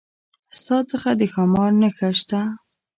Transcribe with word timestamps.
ستا 0.59 0.77
څخه 0.91 1.09
د 1.19 1.21
ښامار 1.33 1.71
نخښه 1.81 2.09
شته؟ 2.19 2.41